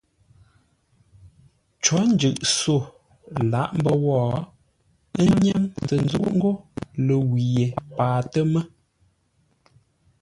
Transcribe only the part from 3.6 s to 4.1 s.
mbə́